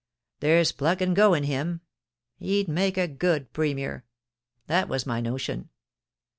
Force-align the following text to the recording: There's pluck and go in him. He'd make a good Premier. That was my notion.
There's 0.39 0.71
pluck 0.71 0.99
and 0.99 1.15
go 1.15 1.35
in 1.35 1.43
him. 1.43 1.81
He'd 2.39 2.67
make 2.67 2.97
a 2.97 3.07
good 3.07 3.53
Premier. 3.53 4.03
That 4.65 4.89
was 4.89 5.05
my 5.05 5.21
notion. 5.21 5.69